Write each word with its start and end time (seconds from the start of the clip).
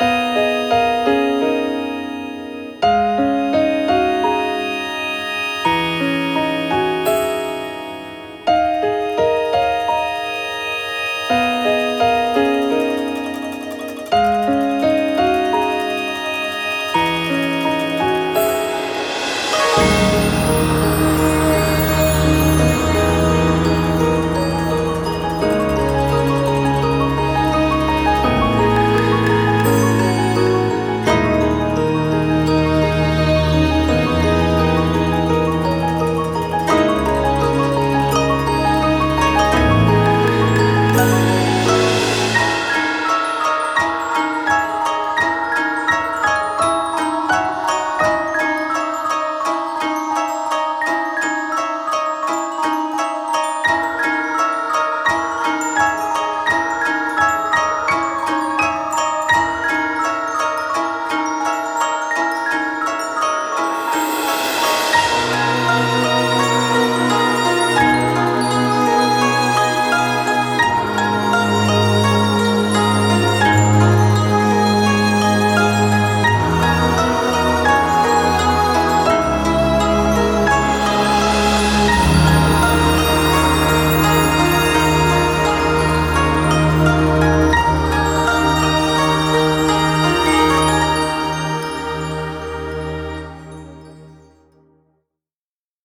Bye. 0.00 0.39